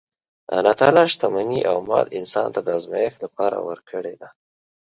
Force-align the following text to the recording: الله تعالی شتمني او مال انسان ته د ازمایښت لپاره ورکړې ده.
الله 0.55 0.73
تعالی 0.79 1.03
شتمني 1.13 1.59
او 1.69 1.77
مال 1.89 2.05
انسان 2.19 2.47
ته 2.55 2.59
د 2.63 2.67
ازمایښت 2.77 3.19
لپاره 3.25 3.57
ورکړې 3.67 4.15
ده. 4.21 4.29